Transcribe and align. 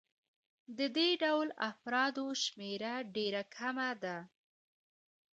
د 0.77 0.79
دې 0.97 1.09
ډول 1.23 1.47
افرادو 1.71 2.25
شمېره 2.43 2.93
ډېره 3.15 3.41
کمه 3.55 3.89
ده 4.03 4.17